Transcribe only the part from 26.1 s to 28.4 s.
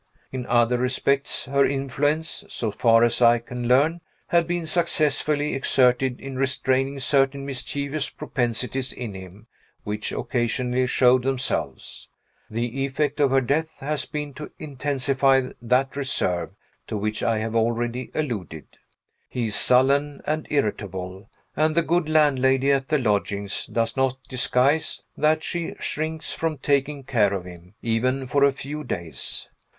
from taking care of him, even